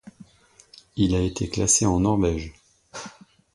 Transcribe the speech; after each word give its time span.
Il 0.95 1.13
a 1.13 1.21
été 1.21 1.47
classé 1.47 1.85
en 1.85 1.99
Norvège. 1.99 2.53